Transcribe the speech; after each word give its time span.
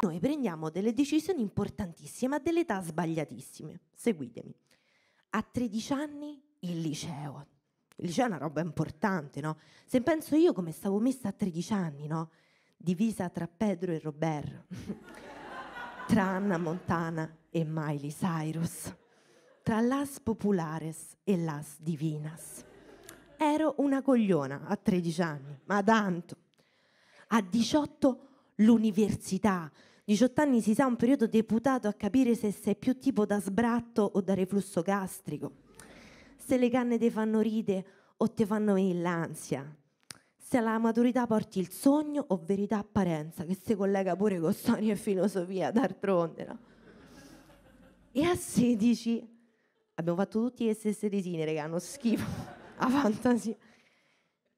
Noi 0.00 0.20
prendiamo 0.20 0.70
delle 0.70 0.92
decisioni 0.92 1.40
importantissime 1.40 2.36
a 2.36 2.38
delle 2.38 2.60
età 2.60 2.80
sbagliatissime. 2.80 3.80
Seguitemi. 3.94 4.54
A 5.30 5.42
13 5.42 5.92
anni 5.92 6.40
il 6.60 6.80
liceo. 6.80 7.46
Il 7.96 8.06
liceo 8.06 8.26
è 8.26 8.28
una 8.28 8.38
roba 8.38 8.60
importante, 8.60 9.40
no? 9.40 9.58
Se 9.84 10.00
penso 10.00 10.36
io 10.36 10.52
come 10.52 10.70
stavo 10.70 10.98
messa 11.00 11.28
a 11.28 11.32
13 11.32 11.72
anni, 11.72 12.06
no? 12.06 12.30
Divisa 12.76 13.28
tra 13.28 13.48
Pedro 13.48 13.90
e 13.90 13.98
Robert, 13.98 14.66
tra 16.06 16.22
Anna 16.22 16.58
Montana 16.58 17.36
e 17.50 17.64
Miley 17.64 18.12
Cyrus, 18.12 18.94
tra 19.64 19.80
Las 19.80 20.20
Populares 20.20 21.16
e 21.24 21.36
Las 21.38 21.76
Divinas. 21.80 22.66
Ero 23.40 23.74
una 23.78 24.02
cogliona 24.02 24.64
a 24.66 24.74
13 24.74 25.22
anni, 25.22 25.58
ma 25.66 25.80
tanto. 25.80 26.36
A 27.28 27.40
18 27.40 28.28
l'università. 28.56 29.70
18 30.04 30.40
anni 30.40 30.60
si 30.60 30.74
sa 30.74 30.86
un 30.86 30.96
periodo 30.96 31.28
deputato 31.28 31.86
a 31.86 31.92
capire 31.92 32.34
se 32.34 32.50
sei 32.50 32.74
più 32.74 32.98
tipo 32.98 33.26
da 33.26 33.40
sbratto 33.40 34.10
o 34.14 34.20
da 34.20 34.34
reflusso 34.34 34.82
gastrico. 34.82 35.52
Se 36.36 36.56
le 36.56 36.68
canne 36.68 36.98
ti 36.98 37.10
fanno 37.10 37.40
ride 37.40 37.84
o 38.16 38.32
ti 38.32 38.44
fanno 38.44 38.74
venire 38.74 39.00
l'ansia. 39.00 39.72
Se 40.36 40.56
alla 40.56 40.78
maturità 40.78 41.26
porti 41.28 41.60
il 41.60 41.70
sogno 41.70 42.24
o 42.26 42.42
verità 42.44 42.78
apparenza, 42.78 43.44
che 43.44 43.54
si 43.54 43.76
collega 43.76 44.16
pure 44.16 44.40
con 44.40 44.52
storia 44.52 44.94
e 44.94 44.96
filosofia, 44.96 45.70
d'altronde, 45.70 46.44
no? 46.44 46.58
E 48.10 48.24
a 48.24 48.34
16 48.34 49.28
abbiamo 49.94 50.18
fatto 50.18 50.42
tutti 50.42 50.64
le 50.64 50.74
stesse 50.74 51.06
resine, 51.08 51.44
raga, 51.44 51.64
hanno 51.64 51.78
schifo, 51.78 52.56
a 52.80 52.88
fantasia. 52.88 53.56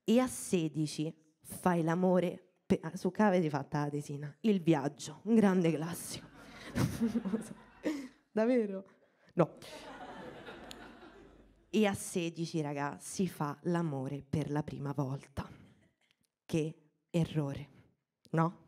E 0.05 0.19
a 0.19 0.27
16 0.27 1.15
fai 1.41 1.83
l'amore 1.83 2.51
Pe- 2.71 2.81
su 2.95 3.11
che 3.11 3.23
avete 3.23 3.51
fatta 3.51 3.81
la 3.81 3.89
tesina? 3.89 4.33
Il 4.43 4.61
viaggio, 4.61 5.23
un 5.25 5.35
grande 5.35 5.73
classico. 5.73 6.29
Davvero? 8.31 8.85
No. 9.35 9.57
E 11.69 11.87
a 11.87 11.93
16, 11.93 12.61
raga, 12.61 12.97
si 13.01 13.27
fa 13.27 13.59
l'amore 13.63 14.23
per 14.29 14.53
la 14.53 14.63
prima 14.63 14.93
volta. 14.93 15.51
Che 16.45 16.75
errore, 17.11 17.69
no? 18.31 18.59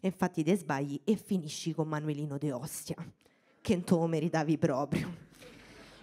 Infatti 0.00 0.42
te 0.42 0.56
sbagli 0.56 0.98
e 1.04 1.16
finisci 1.16 1.74
con 1.74 1.88
Manuelino 1.88 2.38
De 2.38 2.52
Ostia, 2.52 2.96
che 3.60 3.74
non 3.74 3.84
te 3.84 3.94
lo 3.94 4.06
meritavi 4.06 4.56
proprio. 4.56 5.14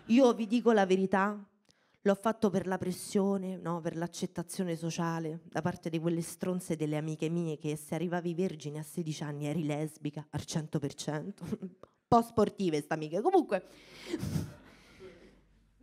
Io 0.05 0.33
vi 0.35 0.45
dico 0.45 0.71
la 0.71 0.85
verità, 0.85 1.35
L'ho 2.07 2.15
fatto 2.15 2.49
per 2.49 2.67
la 2.67 2.77
pressione, 2.77 3.57
no? 3.57 3.81
per 3.81 3.97
l'accettazione 3.97 4.77
sociale 4.77 5.41
da 5.43 5.59
parte 5.59 5.89
di 5.89 5.99
quelle 5.99 6.21
stronze 6.21 6.77
delle 6.77 6.95
amiche 6.95 7.27
mie 7.27 7.57
che 7.57 7.75
se 7.75 7.95
arrivavi 7.95 8.33
vergine 8.33 8.79
a 8.79 8.81
16 8.81 9.23
anni 9.23 9.45
eri 9.45 9.65
lesbica 9.65 10.25
al 10.29 10.39
100%. 10.45 11.33
Un 11.59 11.69
po' 12.07 12.21
sportive 12.21 12.79
sta 12.79 12.93
amiche. 12.93 13.19
Comunque, 13.19 13.67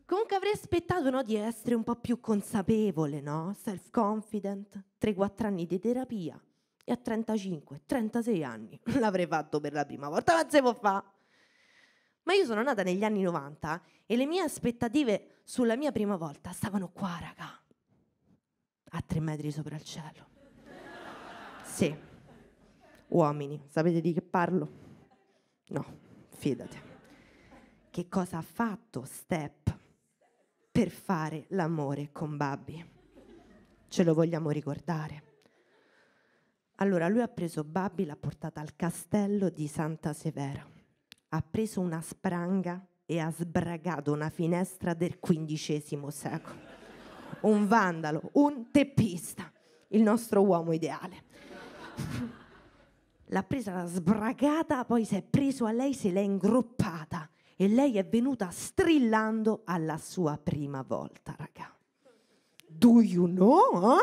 comunque 0.06 0.34
avrei 0.34 0.52
aspettato 0.52 1.10
no, 1.10 1.22
di 1.22 1.34
essere 1.34 1.74
un 1.74 1.84
po' 1.84 1.96
più 1.96 2.18
consapevole, 2.20 3.20
no? 3.20 3.54
self-confident, 3.62 4.82
3-4 4.98 5.44
anni 5.44 5.66
di 5.66 5.78
terapia 5.78 6.42
e 6.86 6.90
a 6.90 6.96
35, 6.96 7.82
36 7.84 8.42
anni 8.42 8.80
l'avrei 8.98 9.26
fatto 9.26 9.60
per 9.60 9.74
la 9.74 9.84
prima 9.84 10.08
volta, 10.08 10.32
ma 10.32 10.48
se 10.48 10.62
può 10.62 10.72
fare. 10.72 11.04
Ma 12.24 12.32
io 12.32 12.44
sono 12.44 12.62
nata 12.62 12.82
negli 12.82 13.04
anni 13.04 13.22
90 13.22 13.82
e 14.06 14.16
le 14.16 14.26
mie 14.26 14.40
aspettative 14.40 15.40
sulla 15.44 15.76
mia 15.76 15.92
prima 15.92 16.16
volta 16.16 16.52
stavano 16.52 16.88
qua, 16.88 17.18
raga, 17.20 17.60
a 18.90 19.00
tre 19.02 19.20
metri 19.20 19.50
sopra 19.50 19.76
il 19.76 19.84
cielo. 19.84 20.32
Sì, 21.64 21.94
uomini, 23.08 23.62
sapete 23.68 24.00
di 24.00 24.14
che 24.14 24.22
parlo? 24.22 24.82
No, 25.68 25.98
fidate. 26.30 26.92
Che 27.90 28.08
cosa 28.08 28.38
ha 28.38 28.42
fatto 28.42 29.04
Step 29.04 29.78
per 30.70 30.88
fare 30.88 31.44
l'amore 31.48 32.10
con 32.10 32.36
Babbi? 32.36 32.92
Ce 33.88 34.02
lo 34.02 34.14
vogliamo 34.14 34.50
ricordare. 34.50 35.22
Allora 36.76 37.06
lui 37.08 37.20
ha 37.20 37.28
preso 37.28 37.64
Babbi, 37.64 38.06
l'ha 38.06 38.16
portata 38.16 38.60
al 38.60 38.74
castello 38.74 39.50
di 39.50 39.68
Santa 39.68 40.12
Severa 40.12 40.73
ha 41.34 41.42
preso 41.48 41.80
una 41.80 42.00
spranga 42.00 42.80
e 43.04 43.18
ha 43.18 43.30
sbragato 43.30 44.12
una 44.12 44.30
finestra 44.30 44.94
del 44.94 45.18
XV 45.18 46.08
secolo. 46.08 46.72
Un 47.40 47.66
vandalo, 47.66 48.30
un 48.34 48.70
teppista, 48.70 49.50
il 49.88 50.02
nostro 50.02 50.42
uomo 50.42 50.72
ideale. 50.72 51.22
L'ha 53.26 53.42
presa, 53.42 53.72
l'ha 53.72 53.86
sbragata, 53.86 54.84
poi 54.84 55.04
si 55.04 55.16
è 55.16 55.22
preso 55.22 55.66
a 55.66 55.72
lei, 55.72 55.92
se 55.92 56.10
l'è 56.10 56.20
ingroppata 56.20 57.28
e 57.56 57.66
lei 57.66 57.98
è 57.98 58.06
venuta 58.06 58.50
strillando 58.50 59.62
alla 59.64 59.98
sua 59.98 60.38
prima 60.40 60.82
volta, 60.86 61.34
raga. 61.36 61.74
Do 62.66 63.00
you 63.00 63.26
know? 63.26 63.98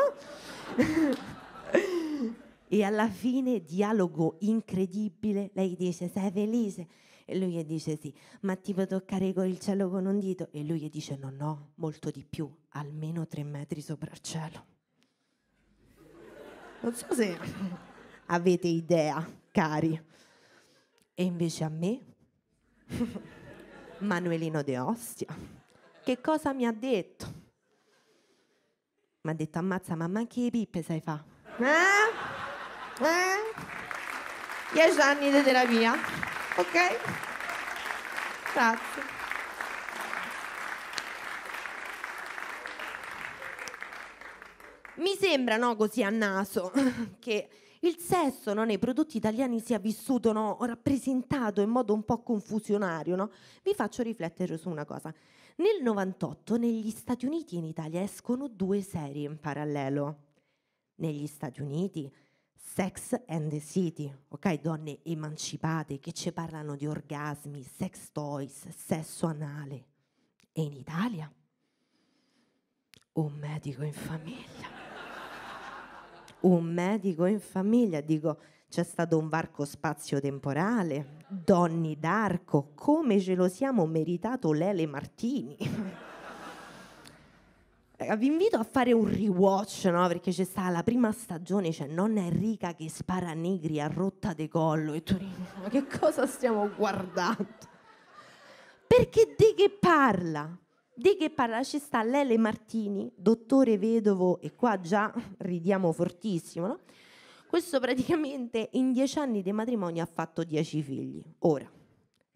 Eh? 0.76 1.16
e 2.68 2.82
alla 2.84 3.08
fine, 3.08 3.62
dialogo 3.62 4.36
incredibile, 4.40 5.50
lei 5.54 5.76
dice, 5.76 6.08
sei 6.08 6.30
felice? 6.30 6.86
E 7.24 7.38
lui 7.38 7.52
gli 7.52 7.64
dice 7.64 7.96
sì, 7.96 8.14
ma 8.40 8.56
ti 8.56 8.74
può 8.74 8.86
toccare 8.86 9.26
il 9.26 9.58
cielo 9.58 9.88
con 9.88 10.06
un 10.06 10.18
dito? 10.18 10.48
E 10.50 10.64
lui 10.64 10.80
gli 10.80 10.90
dice 10.90 11.16
no, 11.16 11.30
no, 11.30 11.72
molto 11.76 12.10
di 12.10 12.24
più, 12.28 12.50
almeno 12.70 13.26
tre 13.26 13.44
metri 13.44 13.80
sopra 13.80 14.10
il 14.12 14.20
cielo. 14.20 14.66
Non 16.80 16.94
so 16.94 17.12
se 17.14 17.38
avete 18.26 18.68
idea, 18.68 19.24
cari. 19.50 20.00
E 21.14 21.24
invece 21.24 21.64
a 21.64 21.68
me, 21.68 22.00
Manuelino 23.98 24.62
De 24.62 24.78
Ostia, 24.78 25.34
che 26.02 26.20
cosa 26.20 26.52
mi 26.52 26.66
ha 26.66 26.72
detto? 26.72 27.40
Mi 29.22 29.30
ha 29.30 29.34
detto 29.34 29.58
ammazza, 29.58 29.94
ma 29.94 30.04
anche 30.04 30.40
le 30.40 30.50
pippe 30.50 30.82
sai 30.82 31.00
fa? 31.00 31.24
Eh? 31.58 33.04
Eh? 33.04 33.42
Dieci 34.72 35.00
anni 35.00 35.30
di 35.30 35.42
terapia. 35.42 35.94
Ok? 36.56 36.72
Grazie. 38.52 39.02
Mi 44.96 45.16
sembra, 45.18 45.56
no, 45.56 45.74
così 45.76 46.02
a 46.02 46.10
naso, 46.10 46.70
che 47.18 47.48
il 47.80 47.96
sesso 47.96 48.52
no, 48.52 48.64
nei 48.64 48.78
prodotti 48.78 49.16
italiani 49.16 49.60
sia 49.60 49.78
vissuto, 49.78 50.32
no, 50.32 50.58
rappresentato 50.60 51.62
in 51.62 51.70
modo 51.70 51.94
un 51.94 52.04
po' 52.04 52.22
confusionario. 52.22 53.16
No? 53.16 53.30
Vi 53.62 53.72
faccio 53.74 54.02
riflettere 54.02 54.58
su 54.58 54.68
una 54.68 54.84
cosa. 54.84 55.12
Nel 55.56 55.82
98 55.82 56.56
negli 56.58 56.90
Stati 56.90 57.24
Uniti 57.24 57.56
e 57.56 57.58
in 57.58 57.64
Italia 57.64 58.02
escono 58.02 58.46
due 58.48 58.82
serie 58.82 59.26
in 59.26 59.40
parallelo. 59.40 60.16
Negli 60.96 61.26
Stati 61.26 61.62
Uniti 61.62 62.12
Sex 62.64 63.20
and 63.26 63.50
the 63.50 63.60
City, 63.60 64.10
ok? 64.28 64.60
Donne 64.60 65.00
emancipate 65.02 65.98
che 65.98 66.12
ci 66.12 66.32
parlano 66.32 66.74
di 66.74 66.86
orgasmi, 66.86 67.62
sex 67.62 68.10
toys, 68.12 68.68
sesso 68.68 69.26
anale. 69.26 69.84
E 70.52 70.62
in 70.62 70.72
Italia? 70.72 71.30
Un 73.14 73.32
medico 73.34 73.82
in 73.82 73.92
famiglia. 73.92 74.68
Un 76.40 76.64
medico 76.64 77.26
in 77.26 77.40
famiglia, 77.40 78.00
dico, 78.00 78.38
c'è 78.70 78.84
stato 78.84 79.18
un 79.18 79.28
varco 79.28 79.66
spazio-temporale, 79.66 81.18
Donni 81.28 81.98
d'Arco, 81.98 82.72
come 82.74 83.20
ce 83.20 83.34
lo 83.34 83.48
siamo 83.48 83.84
meritato 83.84 84.50
Lele 84.52 84.86
Martini. 84.86 85.58
Eh, 88.04 88.16
vi 88.16 88.26
invito 88.26 88.56
a 88.56 88.64
fare 88.64 88.92
un 88.92 89.06
rewatch, 89.08 89.84
no? 89.84 90.06
Perché 90.08 90.32
c'è 90.32 90.44
stata 90.44 90.70
la 90.70 90.82
prima 90.82 91.12
stagione, 91.12 91.70
c'è 91.70 91.86
nonna 91.86 92.20
Enrica 92.20 92.74
che 92.74 92.88
spara 92.88 93.32
negri 93.32 93.80
a 93.80 93.86
rotta 93.86 94.32
de 94.32 94.48
collo 94.48 94.92
e 94.92 95.02
tu 95.02 95.16
ma 95.62 95.68
che 95.68 95.86
cosa 95.86 96.26
stiamo 96.26 96.68
guardando? 96.74 97.46
Perché 98.86 99.34
di 99.36 99.54
che 99.56 99.70
parla? 99.70 100.54
Di 100.94 101.16
che 101.16 101.30
parla? 101.30 101.62
Ci 101.62 101.78
sta 101.78 102.02
Lele 102.02 102.36
Martini, 102.36 103.10
dottore 103.16 103.78
vedovo, 103.78 104.40
e 104.40 104.54
qua 104.54 104.78
già 104.80 105.12
ridiamo 105.38 105.92
fortissimo, 105.92 106.66
no? 106.66 106.78
Questo 107.46 107.80
praticamente 107.80 108.70
in 108.72 108.92
dieci 108.92 109.18
anni 109.18 109.42
di 109.42 109.52
matrimonio 109.52 110.02
ha 110.02 110.08
fatto 110.10 110.42
dieci 110.44 110.82
figli. 110.82 111.22
Ora, 111.40 111.70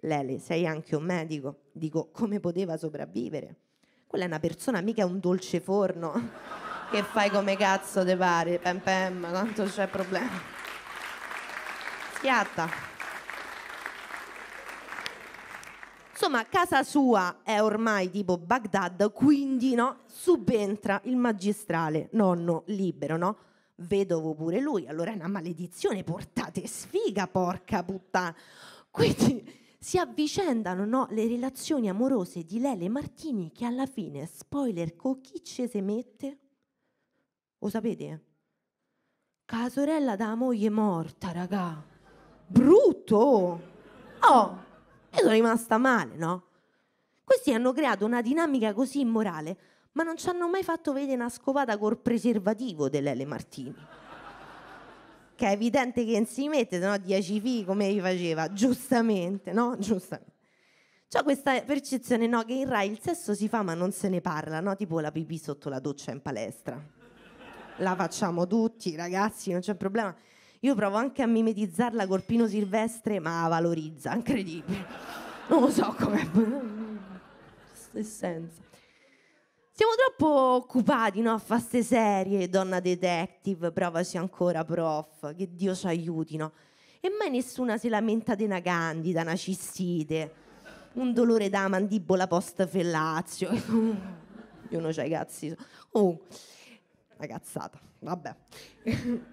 Lele, 0.00 0.38
sei 0.38 0.66
anche 0.66 0.94
un 0.94 1.04
medico, 1.04 1.64
dico, 1.72 2.10
come 2.10 2.38
poteva 2.40 2.76
sopravvivere? 2.76 3.56
Quella 4.06 4.24
è 4.24 4.28
una 4.28 4.38
persona, 4.38 4.80
mica 4.80 5.04
un 5.04 5.18
dolce 5.18 5.60
forno 5.60 6.30
che 6.90 7.02
fai 7.02 7.28
come 7.30 7.56
cazzo 7.56 8.04
te 8.04 8.16
pare, 8.16 8.58
pem 8.58 8.78
pem, 8.78 9.32
tanto 9.32 9.64
c'è 9.64 9.88
problema. 9.88 10.54
Schiatta. 12.14 12.94
Insomma, 16.12 16.46
casa 16.46 16.82
sua 16.82 17.40
è 17.42 17.60
ormai 17.60 18.10
tipo 18.10 18.38
Baghdad, 18.38 19.12
quindi 19.12 19.74
no, 19.74 19.98
subentra 20.06 21.00
il 21.04 21.16
magistrale, 21.16 22.08
nonno 22.12 22.62
libero, 22.66 23.16
no? 23.16 23.36
Vedovo 23.76 24.34
pure 24.34 24.60
lui, 24.60 24.86
allora 24.88 25.10
è 25.10 25.14
una 25.14 25.28
maledizione, 25.28 26.04
portate 26.04 26.66
sfiga, 26.66 27.26
porca 27.26 27.82
puttana. 27.82 28.34
Quindi 28.90 29.55
si 29.86 29.98
avvicendano 29.98 30.84
no, 30.84 31.06
le 31.10 31.28
relazioni 31.28 31.88
amorose 31.88 32.42
di 32.42 32.58
Lele 32.58 32.88
Martini 32.88 33.52
che 33.52 33.64
alla 33.64 33.86
fine, 33.86 34.26
spoiler, 34.26 34.96
con 34.96 35.20
chi 35.20 35.44
ci 35.44 35.68
si 35.68 35.80
mette? 35.80 36.38
Lo 37.60 37.68
sapete? 37.68 38.24
La 39.46 39.68
sorella 39.68 40.16
della 40.16 40.34
moglie 40.34 40.70
morta, 40.70 41.30
raga. 41.30 41.80
Brutto! 42.48 43.60
Oh, 44.22 44.58
io 45.12 45.18
sono 45.18 45.30
rimasta 45.30 45.78
male, 45.78 46.16
no? 46.16 46.46
Questi 47.22 47.54
hanno 47.54 47.70
creato 47.70 48.04
una 48.04 48.22
dinamica 48.22 48.72
così 48.72 48.98
immorale, 48.98 49.56
ma 49.92 50.02
non 50.02 50.16
ci 50.16 50.28
hanno 50.28 50.48
mai 50.48 50.64
fatto 50.64 50.92
vedere 50.92 51.14
una 51.14 51.28
scopata 51.28 51.78
col 51.78 51.96
preservativo 51.96 52.88
dell'Ele 52.88 53.24
Martini. 53.24 53.72
Che 55.36 55.46
è 55.46 55.50
evidente 55.50 56.04
che 56.04 56.12
non 56.12 56.26
si 56.26 56.48
mette, 56.48 56.78
no? 56.78 56.96
10 56.96 57.40
figli 57.40 57.64
come 57.64 57.92
gli 57.92 58.00
faceva, 58.00 58.50
giustamente, 58.50 59.52
no? 59.52 59.76
Giustamente. 59.78 60.32
C'ho 61.08 61.22
questa 61.22 61.60
percezione, 61.60 62.26
no? 62.26 62.42
Che 62.42 62.54
in 62.54 62.68
Rai 62.68 62.90
il 62.90 62.98
sesso 63.00 63.34
si 63.34 63.46
fa 63.46 63.62
ma 63.62 63.74
non 63.74 63.92
se 63.92 64.08
ne 64.08 64.20
parla, 64.20 64.60
no? 64.60 64.74
Tipo 64.74 64.98
la 64.98 65.12
pipì 65.12 65.38
sotto 65.38 65.68
la 65.68 65.78
doccia 65.78 66.10
in 66.10 66.22
palestra. 66.22 66.82
La 67.76 67.94
facciamo 67.94 68.46
tutti, 68.46 68.96
ragazzi, 68.96 69.52
non 69.52 69.60
c'è 69.60 69.74
problema. 69.74 70.14
Io 70.60 70.74
provo 70.74 70.96
anche 70.96 71.22
a 71.22 71.26
mimetizzarla 71.26 72.06
col 72.06 72.24
Pino 72.24 72.48
Silvestre, 72.48 73.20
ma 73.20 73.46
valorizza, 73.46 74.14
incredibile. 74.14 74.84
Non 75.48 75.60
lo 75.60 75.70
so 75.70 75.94
come. 75.96 76.30
Essenza. 77.92 78.65
Siamo 79.78 79.93
troppo 79.94 80.26
occupati 80.55 81.20
no, 81.20 81.34
a 81.34 81.38
fare 81.38 81.61
queste 81.61 81.82
serie, 81.82 82.49
donna 82.49 82.81
detective, 82.81 83.73
provaci 83.73 84.17
ancora 84.17 84.64
prof, 84.64 85.34
che 85.37 85.55
Dio 85.55 85.75
ci 85.75 85.87
aiuti, 85.87 86.38
no? 86.38 86.52
E 86.99 87.11
mai 87.11 87.28
nessuna 87.28 87.76
si 87.76 87.90
lamenta 87.90 88.34
di 88.34 88.44
una 88.44 88.62
candida, 88.62 89.20
una 89.20 89.37
cistite, 89.37 90.32
un 90.94 91.12
dolore 91.12 91.50
da 91.50 91.69
mandibola 91.69 92.26
post 92.26 92.67
fellazio. 92.67 93.50
Io 94.70 94.81
non 94.81 94.93
c'hai 94.93 95.11
cazzi. 95.11 95.55
Oh, 95.90 96.20
una 97.19 97.26
cazzata, 97.26 97.78
vabbè. 97.99 98.34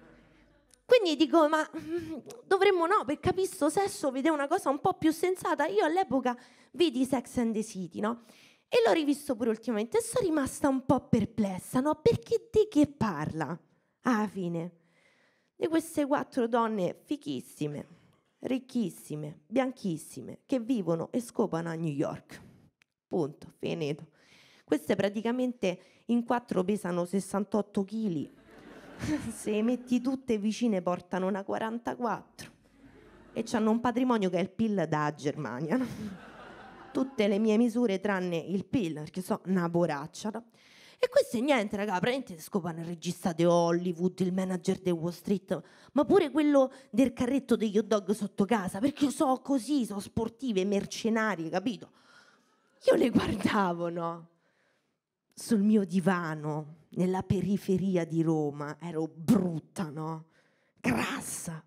Quindi 0.84 1.16
dico, 1.16 1.48
ma 1.48 1.66
mm, 1.74 2.16
dovremmo 2.46 2.84
no, 2.84 3.04
per 3.06 3.18
capire 3.18 3.48
sesso, 3.70 4.10
vedere 4.10 4.34
una 4.34 4.46
cosa 4.46 4.68
un 4.68 4.78
po' 4.78 4.92
più 4.92 5.10
sensata. 5.10 5.64
Io 5.64 5.86
all'epoca 5.86 6.36
vidi 6.72 7.06
Sex 7.06 7.38
and 7.38 7.54
the 7.54 7.64
City, 7.64 8.00
no? 8.00 8.24
E 8.74 8.82
l'ho 8.84 8.92
rivisto 8.92 9.36
pure 9.36 9.50
ultimamente 9.50 9.98
e 9.98 10.02
sono 10.02 10.26
rimasta 10.26 10.66
un 10.66 10.84
po' 10.84 11.06
perplessa, 11.06 11.78
no? 11.78 11.94
Perché 12.02 12.48
di 12.50 12.66
che 12.68 12.88
parla? 12.88 13.56
Alla 14.00 14.26
fine, 14.26 14.72
di 15.54 15.68
queste 15.68 16.04
quattro 16.04 16.48
donne 16.48 16.96
fichissime, 17.04 17.86
ricchissime, 18.40 19.42
bianchissime, 19.46 20.40
che 20.44 20.58
vivono 20.58 21.12
e 21.12 21.20
scopano 21.20 21.68
a 21.68 21.74
New 21.74 21.92
York. 21.92 22.42
Punto, 23.06 23.52
finito. 23.58 24.08
Queste 24.64 24.96
praticamente 24.96 25.78
in 26.06 26.24
quattro 26.24 26.64
pesano 26.64 27.04
68 27.04 27.84
kg. 27.84 28.30
Se 29.30 29.52
le 29.52 29.62
metti 29.62 30.00
tutte 30.00 30.36
vicine 30.36 30.82
portano 30.82 31.28
una 31.28 31.44
44. 31.44 32.50
E 33.34 33.44
hanno 33.52 33.70
un 33.70 33.78
patrimonio 33.78 34.28
che 34.30 34.38
è 34.38 34.42
il 34.42 34.50
PIL 34.50 34.86
da 34.88 35.14
Germania. 35.14 35.76
No? 35.76 36.33
Tutte 36.94 37.26
le 37.26 37.40
mie 37.40 37.56
misure 37.56 37.98
tranne 37.98 38.36
il 38.36 38.64
PIL, 38.64 38.94
perché 38.94 39.20
so 39.20 39.40
una 39.46 39.68
poraccia. 39.68 40.30
No? 40.30 40.44
E 41.00 41.08
questo 41.08 41.36
è 41.36 41.40
niente, 41.40 41.74
raga, 41.74 41.98
praticamente 41.98 42.40
scopano 42.40 42.78
il 42.78 42.86
regista 42.86 43.32
di 43.32 43.44
Hollywood, 43.44 44.20
il 44.20 44.32
manager 44.32 44.78
di 44.78 44.90
Wall 44.90 45.10
Street, 45.10 45.60
ma 45.92 46.04
pure 46.04 46.30
quello 46.30 46.72
del 46.90 47.12
carretto 47.12 47.56
degli 47.56 47.76
hot 47.76 47.86
dog 47.86 48.12
sotto 48.12 48.44
casa, 48.44 48.78
perché 48.78 49.10
so 49.10 49.40
così, 49.40 49.84
sono 49.84 49.98
sportive, 49.98 50.64
mercenarie, 50.64 51.50
capito? 51.50 51.90
Io 52.86 52.94
le 52.94 53.10
guardavo, 53.10 53.88
no? 53.88 54.28
Sul 55.34 55.62
mio 55.62 55.84
divano, 55.84 56.76
nella 56.90 57.24
periferia 57.24 58.04
di 58.04 58.22
Roma, 58.22 58.76
ero 58.80 59.10
brutta, 59.12 59.90
no? 59.90 60.26
Grassa 60.78 61.64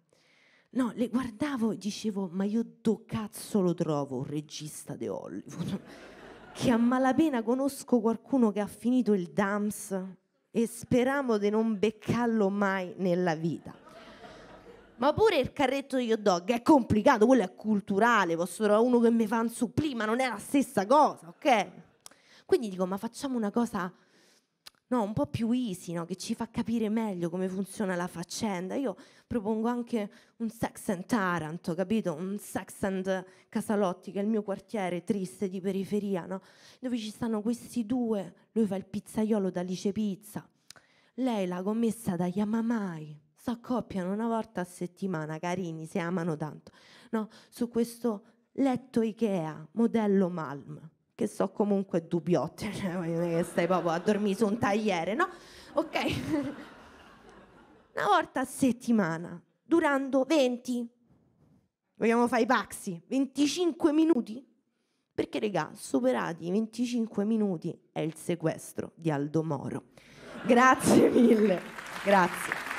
No, 0.69 0.92
le 0.96 1.08
guardavo 1.08 1.72
e 1.72 1.78
dicevo, 1.78 2.30
ma 2.31 2.44
io 2.44 2.66
do 2.81 3.04
cazzo 3.06 3.62
lo 3.62 3.74
trovo 3.74 4.18
un 4.18 4.25
regista 4.25 4.96
di 4.96 5.08
Hollywood? 5.08 5.80
che 6.54 6.72
a 6.72 6.78
malapena 6.78 7.44
conosco 7.44 8.00
qualcuno 8.00 8.52
che 8.52 8.60
ha 8.60 8.68
finito 8.68 9.14
il 9.14 9.28
DAMS 9.28 10.04
e 10.52 10.68
speriamo 10.68 11.38
di 11.38 11.50
non 11.50 11.78
beccarlo 11.78 12.50
mai 12.50 12.94
nella 12.98 13.36
vita. 13.36 13.74
Ma 14.98 15.14
pure 15.14 15.38
il 15.38 15.54
carretto 15.54 15.98
di 15.98 16.12
hot 16.12 16.19
dog 16.19 16.50
è 16.50 16.64
complicato, 16.64 17.28
quello 17.28 17.44
è 17.44 17.54
culturale, 17.54 18.36
posso 18.36 18.64
trovare 18.64 18.84
uno 18.84 19.00
che 19.00 19.12
mi 19.12 19.28
fa 19.28 19.40
un 19.40 19.50
supplì, 19.50 19.94
ma 19.94 20.06
non 20.06 20.19
è 20.19 20.28
la 20.28 20.40
stessa 20.40 20.88
cosa, 20.88 21.28
ok? 21.28 21.72
Quindi 22.46 22.69
dico, 22.69 22.88
ma 22.88 22.98
facciamo 22.98 23.38
una 23.38 23.52
cosa 23.52 23.94
no, 24.89 25.01
un 25.01 25.13
po' 25.13 25.28
più 25.28 25.51
easy, 25.51 25.94
no? 25.94 26.06
che 26.06 26.16
ci 26.16 26.34
fa 26.34 26.50
capire 26.50 26.89
meglio 26.89 27.30
come 27.30 27.50
funziona 27.50 27.95
la 27.95 28.07
faccenda. 28.07 28.75
Io 28.75 28.95
propongo 29.25 29.68
anche 29.68 30.10
un 30.38 30.50
Sex 30.50 30.89
and 30.89 31.06
Taranto, 31.06 31.74
capito? 31.74 32.13
Un 32.13 32.38
Sex 32.39 32.84
and 32.84 33.25
Casalotti, 33.50 34.12
che 34.12 34.19
è 34.19 34.24
il 34.24 34.30
mio 34.30 34.44
quartiere 34.44 35.04
triste 35.04 35.50
di 35.50 35.60
periferia, 35.60 36.25
no? 36.25 36.42
dove 36.80 36.98
ci 36.98 37.10
stanno 37.10 37.42
questi 37.42 37.86
due. 37.86 38.34
Lui 38.54 38.66
fa 38.66 38.75
il 38.75 38.86
pizzaiolo 38.86 39.50
da 39.50 39.62
Lice 39.62 39.92
Pizza, 39.92 40.48
lei 41.16 41.48
la 41.48 41.62
commessa 41.62 42.16
da 42.16 42.28
Yamamai. 42.28 43.25
S'accoppiano 43.36 44.12
una 44.12 44.28
volta 44.28 44.62
a 44.62 44.66
settimana, 44.66 45.40
carini, 45.40 45.86
si 45.86 46.00
amano 46.00 46.36
tanto, 46.36 46.72
no? 47.12 47.30
su 47.50 47.69
questo 47.69 48.24
letto 48.54 49.01
Ikea, 49.01 49.69
modello 49.72 50.30
Malm 50.30 50.95
che 51.18 51.25
so 51.25 51.50
comunque 51.50 52.06
dubbiotte, 52.08 52.72
cioè 52.78 53.02
che 53.02 53.44
stai 53.44 53.66
proprio 53.66 53.90
a 53.90 53.98
dormire 53.98 54.38
su 54.38 54.46
un 54.46 54.60
tagliere, 54.60 55.16
no? 55.16 55.28
Ok. 55.74 55.96
Una 57.96 58.06
volta 58.06 58.42
a 58.42 58.46
settimana, 58.46 59.42
durando 59.64 60.25
20. 60.28 60.88
Vogliamo 61.96 62.28
fare 62.28 62.44
i 62.44 62.46
paxi? 62.46 63.02
25 63.08 63.92
minuti? 63.92 64.48
Perché, 65.12 65.40
regà, 65.40 65.72
superati 65.74 66.46
i 66.46 66.52
25 66.52 67.25
minuti 67.25 67.75
è 67.92 68.02
il 68.02 68.14
sequestro 68.14 68.92
di 68.94 69.10
Aldo 69.10 69.42
Moro. 69.42 69.86
Grazie 70.46 71.10
mille. 71.10 71.60
Grazie. 72.04 72.77